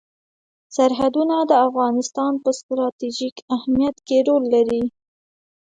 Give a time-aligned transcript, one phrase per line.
[0.75, 4.83] سرحدونه د افغانستان په ستراتیژیک اهمیت کې رول لري.